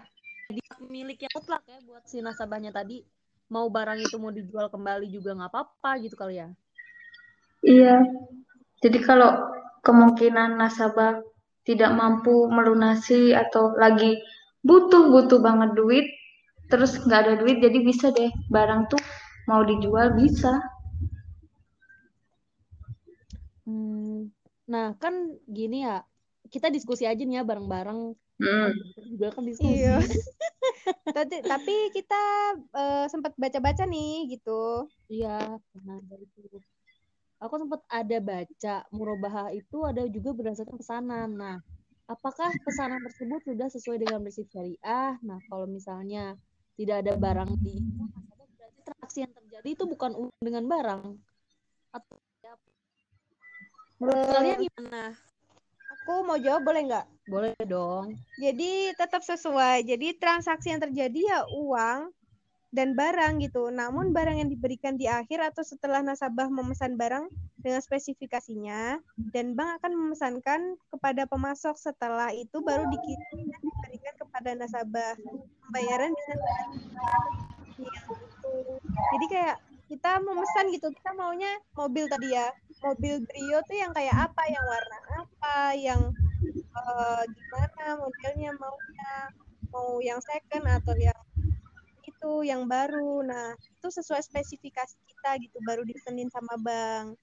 milik 0.88 1.28
yang 1.28 1.34
mutlak 1.36 1.64
ya 1.68 1.78
buat 1.84 2.04
si 2.08 2.24
nasabahnya 2.24 2.72
tadi. 2.72 3.04
Mau 3.52 3.68
barang 3.68 4.00
itu 4.00 4.16
mau 4.18 4.32
dijual 4.32 4.72
kembali 4.72 5.12
juga 5.12 5.36
nggak 5.36 5.52
apa-apa 5.52 5.92
gitu 6.02 6.16
kali 6.16 6.40
ya. 6.40 6.50
Iya. 7.64 8.04
Jadi 8.84 9.00
kalau 9.00 9.32
kemungkinan 9.88 10.60
nasabah 10.60 11.24
tidak 11.64 11.96
mampu 11.96 12.52
melunasi 12.52 13.32
atau 13.32 13.72
lagi 13.80 14.20
butuh-butuh 14.68 15.40
banget 15.40 15.72
duit, 15.76 16.08
terus 16.68 17.00
nggak 17.00 17.20
ada 17.24 17.34
duit, 17.40 17.64
jadi 17.64 17.80
bisa 17.80 18.12
deh 18.12 18.32
barang 18.52 18.92
tuh 18.92 19.00
mau 19.48 19.64
dijual 19.64 20.16
bisa. 20.16 20.60
Hmm. 23.64 24.32
Nah, 24.68 24.96
kan 25.00 25.40
gini 25.48 25.88
ya, 25.88 26.04
kita 26.52 26.68
diskusi 26.68 27.08
aja 27.08 27.24
nih 27.24 27.40
ya 27.40 27.44
bareng-bareng. 27.48 28.16
Hmm. 28.44 28.70
Juga 29.08 29.32
kan 29.32 29.44
diskusi. 29.48 29.84
Iya. 29.84 30.04
tapi, 31.18 31.36
tapi 31.44 31.76
kita 31.96 32.22
eh, 32.76 33.06
sempat 33.08 33.36
baca-baca 33.40 33.88
nih 33.88 34.36
gitu. 34.36 34.88
Iya, 35.08 35.60
nah 35.84 35.98
dari 36.08 36.28
itu. 36.28 36.60
Aku 37.44 37.60
sempat 37.60 37.84
ada 37.92 38.18
baca 38.24 38.76
murabahah 38.96 39.52
itu 39.52 39.84
ada 39.84 40.08
juga 40.08 40.32
berdasarkan 40.32 40.80
pesanan. 40.80 41.28
Nah, 41.36 41.60
apakah 42.08 42.48
pesanan 42.64 43.04
tersebut 43.04 43.44
sudah 43.44 43.68
sesuai 43.68 44.00
dengan 44.00 44.24
prinsip 44.24 44.48
syariah? 44.48 45.20
Nah, 45.20 45.44
kalau 45.52 45.68
misalnya 45.68 46.40
tidak 46.80 47.04
ada 47.04 47.20
barang 47.20 47.52
di 47.60 47.84
itu, 47.84 48.04
berarti 48.56 48.80
transaksi 48.88 49.18
yang 49.28 49.34
terjadi 49.36 49.70
itu 49.76 49.84
bukan 49.84 50.12
dengan 50.40 50.64
barang. 50.72 51.04
Atau 51.92 52.16
menurut 54.00 54.24
kalian 54.24 54.60
gimana? 54.64 55.04
Aku 56.00 56.24
mau 56.24 56.40
jawab 56.40 56.64
boleh 56.64 56.82
nggak? 56.88 57.06
Boleh 57.28 57.52
dong. 57.68 58.16
Jadi 58.40 58.96
tetap 58.96 59.20
sesuai. 59.20 59.84
Jadi 59.84 60.16
transaksi 60.16 60.72
yang 60.72 60.80
terjadi 60.80 61.20
ya 61.28 61.40
uang 61.60 62.08
dan 62.74 62.98
barang 62.98 63.40
gitu. 63.46 63.70
Namun 63.70 64.12
barang 64.12 64.42
yang 64.42 64.50
diberikan 64.50 64.98
di 64.98 65.06
akhir 65.06 65.54
atau 65.54 65.62
setelah 65.62 66.02
nasabah 66.02 66.50
memesan 66.50 66.98
barang 66.98 67.30
dengan 67.62 67.80
spesifikasinya 67.80 68.98
dan 69.32 69.54
bank 69.54 69.80
akan 69.80 69.94
memesankan 69.94 70.76
kepada 70.90 71.30
pemasok 71.30 71.78
setelah 71.78 72.34
itu 72.34 72.60
baru 72.66 72.90
dikirim 72.90 73.46
dan 73.48 73.62
diberikan 73.62 74.14
kepada 74.18 74.50
nasabah. 74.58 75.14
Pembayaran 75.70 76.12
bisa 76.12 76.34
Jadi 79.14 79.26
kayak 79.30 79.58
kita 79.88 80.18
memesan 80.26 80.74
gitu, 80.74 80.90
kita 80.90 81.14
maunya 81.14 81.54
mobil 81.78 82.10
tadi 82.10 82.34
ya. 82.34 82.50
Mobil 82.82 83.22
Brio 83.24 83.62
tuh 83.70 83.78
yang 83.78 83.94
kayak 83.94 84.18
apa, 84.28 84.44
yang 84.50 84.66
warna 84.66 84.98
apa, 85.22 85.58
yang 85.78 86.02
uh, 86.76 87.24
gimana 87.24 88.02
modelnya 88.02 88.52
maunya, 88.58 89.14
mau 89.72 90.02
yang 90.04 90.20
second 90.20 90.66
atau 90.68 90.98
yang 90.98 91.16
itu 92.24 92.48
yang 92.48 92.72
baru. 92.72 93.20
Nah, 93.28 93.52
itu 93.60 93.88
sesuai 93.92 94.24
spesifikasi 94.24 94.96
kita 94.96 95.36
gitu 95.44 95.60
baru 95.68 95.84
disenin 95.84 96.32
sama 96.32 96.56
bank. 96.56 97.20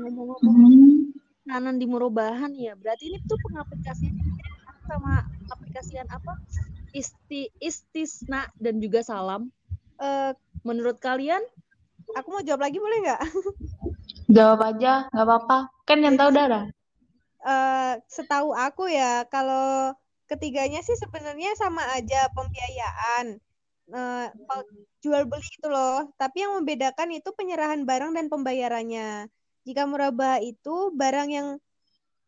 Ngomong-ngomong 0.00 1.12
kanan 1.44 1.76
di 1.76 1.84
Murobahan 1.84 2.56
ya 2.56 2.72
berarti 2.72 3.12
ini 3.12 3.20
tuh 3.28 3.36
pengaplikasian 3.44 4.16
sama 4.88 5.28
aplikasian 5.52 6.08
apa? 6.08 6.40
Isti 6.96 7.52
istisna 7.60 8.48
dan 8.56 8.80
juga 8.80 9.04
salam. 9.04 9.52
Uh, 10.00 10.32
menurut 10.64 10.96
kalian? 11.04 11.44
aku 12.16 12.32
mau 12.32 12.44
jawab 12.44 12.64
lagi 12.64 12.80
boleh 12.80 13.04
nggak? 13.04 13.22
Jawab 14.32 14.60
aja 14.72 15.12
nggak 15.12 15.26
apa-apa. 15.28 15.58
Kan 15.84 16.00
yang 16.00 16.16
tahu 16.16 16.32
darah 16.32 16.72
uh, 17.44 17.94
setahu 18.08 18.56
aku 18.56 18.88
ya 18.88 19.28
kalau 19.28 19.92
ketiganya 20.26 20.80
sih 20.80 20.96
sebenarnya 20.96 21.52
sama 21.60 21.84
aja 21.92 22.32
pembiayaan 22.32 23.38
uh, 23.92 24.28
jual 25.04 25.28
beli 25.28 25.44
itu 25.44 25.68
loh 25.68 26.08
tapi 26.16 26.46
yang 26.46 26.56
membedakan 26.56 27.12
itu 27.12 27.28
penyerahan 27.36 27.84
barang 27.84 28.16
dan 28.16 28.26
pembayarannya 28.32 29.28
jika 29.64 29.88
murabah 29.88 30.40
itu 30.40 30.92
barang 30.92 31.28
yang 31.32 31.48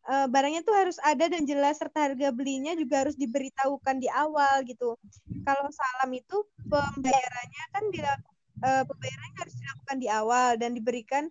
uh, 0.09 0.27
barangnya 0.27 0.63
tuh 0.63 0.73
harus 0.73 0.97
ada 1.03 1.29
dan 1.29 1.43
jelas 1.43 1.77
serta 1.77 2.09
harga 2.11 2.33
belinya 2.33 2.73
juga 2.73 3.05
harus 3.05 3.13
diberitahukan 3.19 3.95
di 4.01 4.09
awal 4.09 4.63
gitu. 4.65 4.97
Kalau 5.45 5.67
salam 5.69 6.11
itu 6.15 6.37
pembayarannya 6.65 7.63
kan 7.75 7.83
dilakukan 7.93 8.35
uh, 8.63 8.83
pembayarannya 8.87 9.37
harus 9.37 9.55
dilakukan 9.59 9.97
di 10.01 10.07
awal 10.09 10.49
dan 10.57 10.71
diberikan 10.73 11.23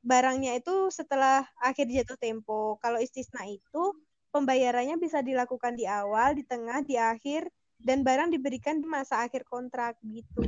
barangnya 0.00 0.60
itu 0.60 0.92
setelah 0.92 1.44
akhir 1.60 1.88
jatuh 1.88 2.18
tempo. 2.20 2.76
Kalau 2.84 3.00
istisna 3.00 3.48
itu 3.48 3.96
pembayarannya 4.30 4.96
bisa 5.00 5.24
dilakukan 5.24 5.76
di 5.76 5.88
awal, 5.88 6.36
di 6.36 6.44
tengah, 6.44 6.84
di 6.84 6.96
akhir 7.00 7.48
dan 7.80 8.04
barang 8.04 8.32
diberikan 8.32 8.78
di 8.80 8.86
masa 8.86 9.24
akhir 9.24 9.44
kontrak 9.48 9.96
gitu. 10.04 10.44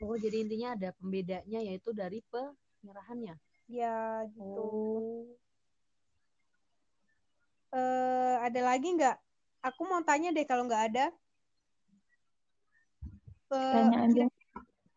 Oh, 0.00 0.16
jadi 0.16 0.44
intinya 0.44 0.72
ada 0.72 0.96
pembedanya 0.96 1.60
yaitu 1.60 1.92
dari 1.92 2.24
penyerahannya. 2.32 3.36
Ya 3.68 4.24
gitu. 4.32 4.64
Oh. 4.64 5.22
Uh, 7.70 8.36
ada 8.42 8.60
lagi 8.66 8.88
nggak? 8.96 9.16
Aku 9.62 9.86
mau 9.86 10.00
tanya 10.02 10.32
deh 10.32 10.42
kalau 10.48 10.66
nggak 10.66 10.84
ada. 10.94 11.06
Uh, 13.52 13.74
tanya 13.76 13.98
aja. 14.08 14.24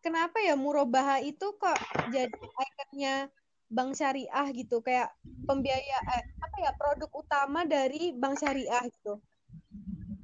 Kenapa 0.00 0.36
ya 0.40 0.52
Murobaha 0.56 1.20
itu 1.24 1.56
kok 1.56 1.78
jadi 2.12 2.28
ikonnya 2.28 3.32
bank 3.72 3.96
syariah 3.96 4.46
gitu 4.52 4.84
kayak 4.84 5.08
pembiaya 5.48 5.98
eh, 6.12 6.24
apa 6.38 6.56
ya 6.60 6.72
produk 6.76 7.10
utama 7.10 7.64
dari 7.64 8.12
bank 8.12 8.36
syariah 8.36 8.84
gitu 8.92 9.16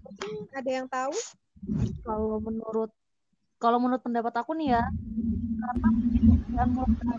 mungkin 0.05 0.53
ada 0.53 0.71
yang 0.71 0.87
tahu 0.87 1.17
kalau 2.07 2.41
menurut 2.41 2.91
kalau 3.61 3.77
menurut 3.77 4.03
pendapat 4.03 4.35
aku 4.41 4.57
nih 4.57 4.79
ya 4.79 4.83
karena 5.61 6.67
Murobaha 6.67 7.17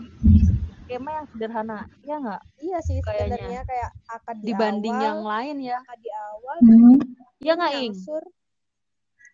skema 0.92 1.10
yang 1.16 1.26
sederhana 1.32 1.78
ya 2.04 2.16
nggak? 2.20 2.42
Iya 2.60 2.78
sih 2.84 2.96
kayaknya. 3.00 3.64
kayak 3.64 3.90
akad 4.12 4.36
di 4.44 4.52
dibanding 4.52 4.92
awal, 4.92 5.06
yang 5.08 5.20
lain 5.24 5.56
ya. 5.64 5.78
Akad 5.80 5.98
di 6.04 6.10
awal 6.12 6.56
hmm. 6.60 6.96
ya 7.40 7.52
nggak 7.56 7.74
ing? 7.80 7.94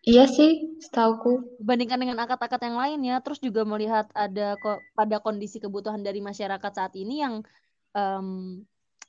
iya 0.06 0.24
sih 0.30 0.78
setauku. 0.78 1.58
Dibandingkan 1.58 1.98
dengan 1.98 2.18
akad-akad 2.22 2.62
yang 2.62 2.78
lain 2.78 3.00
ya 3.02 3.16
terus 3.18 3.42
juga 3.42 3.66
melihat 3.66 4.06
ada 4.14 4.54
kok 4.62 4.78
pada 4.94 5.18
kondisi 5.18 5.58
kebutuhan 5.58 6.06
dari 6.06 6.22
masyarakat 6.22 6.72
saat 6.72 6.94
ini 6.94 7.26
yang 7.26 7.42
um, 7.90 8.62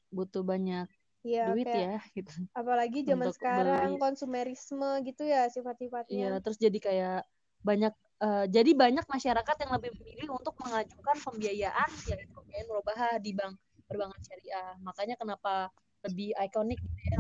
butuh 0.09 0.41
banyak 0.41 0.89
Iya, 1.19 1.51
duit 1.51 1.67
kayak, 1.67 1.84
ya 1.84 1.99
gitu. 2.15 2.34
Apalagi 2.55 2.99
zaman 3.03 3.27
sekarang 3.36 3.91
beli. 3.95 4.01
konsumerisme 4.01 4.89
gitu 5.03 5.23
ya 5.27 5.51
sifat-sifatnya. 5.51 6.15
Iya, 6.15 6.34
terus 6.39 6.55
jadi 6.55 6.79
kayak 6.79 7.21
banyak 7.60 7.93
uh, 8.23 8.45
jadi 8.47 8.71
banyak 8.71 9.03
masyarakat 9.03 9.55
yang 9.67 9.71
lebih 9.75 9.91
memilih 9.99 10.27
untuk 10.39 10.55
mengajukan 10.63 11.17
pembiayaan 11.27 11.89
yaitu 12.08 12.32
pembiayaan 12.32 12.67
murabahah 12.71 13.19
di 13.19 13.32
bank 13.36 13.60
perbankan 13.89 14.21
syariah 14.23 14.77
makanya 14.86 15.15
kenapa 15.19 15.73
lebih 16.08 16.32
ikonik 16.39 16.79
gitu 16.79 16.99
ya 17.03 17.19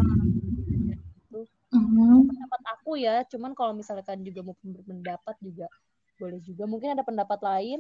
itu 1.19 1.39
mm-hmm. 1.75 2.29
pendapat 2.29 2.61
aku 2.77 2.91
ya 2.95 3.25
cuman 3.27 3.51
kalau 3.57 3.73
misalkan 3.75 4.23
juga 4.23 4.45
mau 4.45 4.55
berpendapat 4.63 5.35
juga 5.43 5.67
boleh 6.19 6.39
juga 6.43 6.63
mungkin 6.67 6.95
ada 6.95 7.03
pendapat 7.03 7.39
lain 7.41 7.79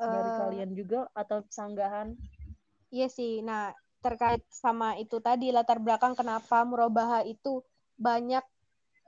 uh, 0.00 0.08
dari 0.08 0.30
eh. 0.30 0.36
kalian 0.40 0.70
juga 0.72 1.00
atau 1.12 1.44
sanggahan 1.52 2.16
iya 2.88 3.10
sih 3.10 3.44
nah 3.44 3.74
terkait 3.98 4.42
sama 4.48 4.94
itu 4.94 5.18
tadi 5.18 5.50
latar 5.50 5.82
belakang 5.82 6.14
kenapa 6.14 6.62
murabaha 6.62 7.26
itu 7.26 7.62
banyak 7.98 8.44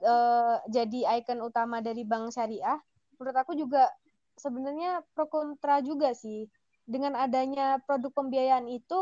uh, 0.03 0.59
jadi 0.67 1.21
ikon 1.21 1.39
utama 1.41 1.79
dari 1.79 2.03
bank 2.03 2.35
syariah. 2.35 2.77
Menurut 3.15 3.37
aku 3.37 3.53
juga 3.55 3.87
sebenarnya 4.35 5.05
pro 5.15 5.29
kontra 5.31 5.79
juga 5.79 6.11
sih. 6.11 6.49
Dengan 6.83 7.15
adanya 7.15 7.79
produk 7.87 8.11
pembiayaan 8.11 8.67
itu 8.67 8.99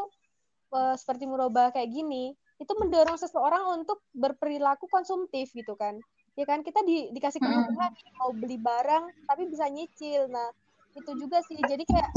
uh, 0.76 0.94
seperti 0.94 1.26
murabah 1.26 1.74
kayak 1.74 1.90
gini 1.90 2.38
itu 2.60 2.74
mendorong 2.76 3.16
seseorang 3.16 3.80
untuk 3.80 4.04
berperilaku 4.12 4.86
konsumtif 4.92 5.50
gitu 5.56 5.80
kan. 5.80 5.98
Ya 6.36 6.44
kan 6.44 6.62
kita 6.62 6.84
di, 6.84 7.10
dikasih 7.16 7.40
kemudahan 7.40 7.92
hmm. 7.96 8.16
mau 8.20 8.32
beli 8.36 8.60
barang 8.60 9.26
tapi 9.26 9.48
bisa 9.48 9.66
nyicil. 9.72 10.28
Nah 10.28 10.52
itu 10.94 11.12
juga 11.16 11.40
sih. 11.48 11.58
Jadi 11.58 11.84
kayak 11.88 12.12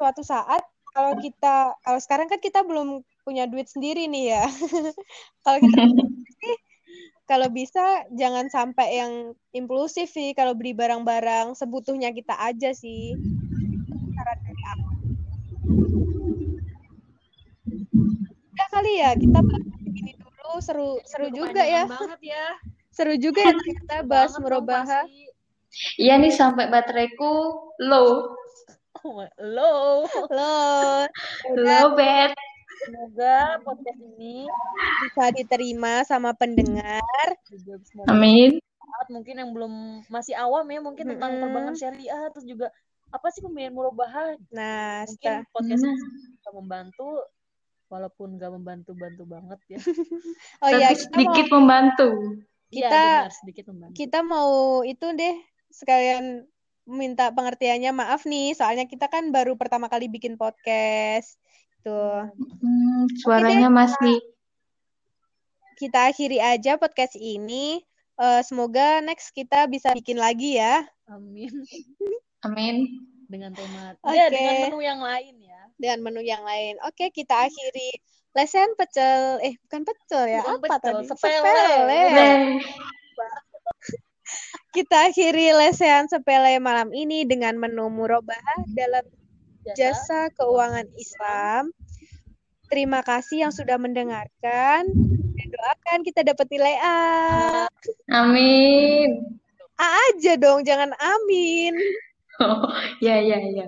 suatu 0.00 0.24
saat 0.24 0.64
kalau 0.96 1.12
kita 1.20 1.76
kalau 1.84 2.00
sekarang 2.00 2.26
kan 2.32 2.40
kita 2.40 2.64
belum 2.64 3.04
punya 3.20 3.44
duit 3.44 3.68
sendiri 3.68 4.08
nih 4.08 4.32
ya 4.32 4.44
kalau 5.44 5.58
kita 5.60 5.82
kalau 7.26 7.50
bisa 7.50 8.06
jangan 8.14 8.46
sampai 8.48 9.02
yang 9.02 9.12
impulsif 9.50 10.08
sih 10.08 10.32
kalau 10.32 10.54
beli 10.54 10.72
barang-barang 10.72 11.58
sebutuhnya 11.58 12.14
kita 12.14 12.38
aja 12.38 12.70
sih. 12.70 13.18
Saran 14.14 14.38
dari 14.46 14.62
aku. 14.62 14.90
Udah 18.54 18.68
kali 18.70 18.92
ya 19.02 19.10
kita 19.18 19.38
bahas 19.42 19.66
ini 19.90 20.12
dulu 20.14 20.50
seru 20.62 20.90
seru 21.02 21.26
juga 21.34 21.66
ya. 21.66 21.90
Banget 21.90 22.22
ya. 22.22 22.46
Seru 22.96 23.12
juga 23.20 23.44
ya 23.44 23.52
kita 23.60 24.08
bahas 24.08 24.32
merubah. 24.40 24.88
Iya 26.00 26.16
nih 26.16 26.32
sampai 26.32 26.72
bateraiku 26.72 27.60
low. 27.84 28.32
Low. 29.38 30.06
Low. 30.30 31.06
Low 31.54 31.86
bed. 31.94 32.32
Semoga 32.86 33.58
podcast 33.64 34.00
ini 34.14 34.46
bisa 35.06 35.32
diterima 35.32 36.04
sama 36.04 36.36
pendengar. 36.36 37.34
Amin. 38.06 38.60
Mungkin 39.10 39.34
yang 39.38 39.50
belum 39.54 40.06
masih 40.10 40.36
awam 40.36 40.66
ya 40.70 40.80
mungkin 40.82 41.16
tentang 41.16 41.34
mm 41.34 41.36
-hmm. 41.38 41.44
perbankan 41.46 41.76
syariah 41.78 42.26
terus 42.30 42.46
juga 42.46 42.68
apa 43.10 43.26
sih 43.30 43.40
pembiayaan 43.42 43.74
murabahah? 43.74 44.34
Nah, 44.50 45.06
mungkin 45.06 45.34
podcast 45.54 45.82
ini 45.86 45.94
bisa 46.36 46.50
membantu 46.52 47.08
walaupun 47.86 48.34
gak 48.34 48.50
membantu-bantu 48.50 49.22
banget 49.24 49.60
ya. 49.70 49.78
oh 50.62 50.70
iya, 50.74 50.90
sedikit 50.94 51.46
mau, 51.50 51.62
membantu. 51.62 52.08
Kita 52.66 52.90
ya, 52.90 52.90
benar, 52.90 53.30
sedikit 53.30 53.64
membantu. 53.70 53.94
Kita 53.94 54.18
mau 54.26 54.82
itu 54.82 55.06
deh 55.14 55.36
sekalian 55.70 56.44
minta 56.86 57.34
pengertiannya 57.34 57.90
maaf 57.90 58.24
nih 58.24 58.54
soalnya 58.54 58.86
kita 58.86 59.10
kan 59.10 59.34
baru 59.34 59.58
pertama 59.58 59.90
kali 59.90 60.06
bikin 60.06 60.38
podcast 60.38 61.34
gitu. 61.86 62.02
Hmm, 62.34 63.06
suaranya 63.22 63.70
okay, 63.70 63.78
masih. 63.78 64.18
Kita 65.78 66.10
akhiri 66.10 66.42
aja 66.42 66.74
podcast 66.82 67.14
ini. 67.14 67.78
Uh, 68.16 68.40
semoga 68.42 69.04
next 69.04 69.30
kita 69.30 69.70
bisa 69.70 69.94
bikin 69.94 70.18
lagi 70.18 70.58
ya. 70.58 70.82
Amin. 71.06 71.52
Amin. 72.46 72.90
Dengan 73.30 73.54
tema 73.54 73.94
okay. 74.02 74.18
ya 74.18 74.26
dengan 74.30 74.54
menu 74.66 74.78
yang 74.82 75.00
lain 75.02 75.34
ya. 75.38 75.62
Dengan 75.78 75.98
menu 76.02 76.22
yang 76.26 76.42
lain. 76.42 76.74
Oke, 76.82 77.06
okay, 77.06 77.08
kita 77.14 77.46
akhiri 77.46 77.90
lesehan 78.34 78.72
pecel. 78.74 79.38
Eh, 79.46 79.54
bukan 79.68 79.82
pecel 79.86 80.24
ya. 80.26 80.42
Bukan 80.42 80.58
Apa 80.58 80.66
pecel, 80.78 80.94
tadi? 80.94 81.04
sepele. 81.06 81.62
Kita 84.74 85.08
akhiri 85.08 85.56
lesehan 85.56 86.10
sepele 86.10 86.60
malam 86.60 86.92
ini 86.92 87.24
dengan 87.24 87.56
menu 87.56 87.88
murabahah 87.88 88.62
dalam 88.76 89.04
jasa 89.74 90.28
keuangan 90.36 90.86
Islam. 90.94 91.72
Terima 92.66 93.00
kasih 93.02 93.46
yang 93.46 93.52
sudah 93.54 93.78
mendengarkan. 93.78 94.90
Dan 95.36 95.46
doakan 95.52 95.98
kita 96.02 96.26
dapat 96.26 96.46
nilai 96.50 96.74
A. 96.82 97.00
Amin. 98.10 99.22
A 99.76 99.86
aja 100.10 100.34
dong, 100.40 100.64
jangan 100.66 100.90
amin. 100.96 101.76
Oh, 102.36 102.68
ya 103.00 103.16
ya 103.16 103.40
ya. 103.40 103.66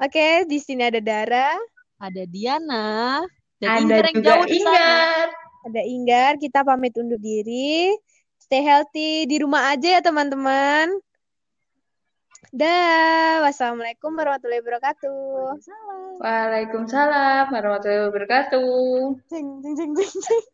Oke, 0.00 0.44
di 0.48 0.56
sini 0.60 0.88
ada 0.88 1.00
Dara, 1.00 1.56
Ada 2.00 2.24
Diana 2.24 3.20
dan 3.60 3.68
Ada 3.68 3.80
Inggar 3.80 4.04
juga 4.12 4.24
jauh 4.24 4.46
di 4.48 4.58
sana. 4.60 4.76
Inggar. 4.76 5.26
ada 5.68 5.82
Inggar. 5.84 6.32
Kita 6.40 6.58
pamit 6.64 6.96
undur 6.96 7.20
diri. 7.20 7.92
Stay 8.50 8.66
healthy 8.66 9.30
di 9.30 9.38
rumah 9.38 9.70
aja 9.70 9.94
ya 9.94 10.00
teman-teman. 10.02 10.90
Dah, 12.50 13.46
wassalamualaikum 13.46 14.10
warahmatullahi 14.10 14.58
wabarakatuh. 14.58 15.54
Salam. 15.62 16.18
Waalaikumsalam 16.18 17.46
warahmatullahi 17.46 18.10
wabarakatuh. 18.10 19.22
Jeng, 19.30 19.62
jeng, 19.62 19.74
jeng, 19.78 19.92
jeng, 19.94 20.10
jeng. 20.18 20.44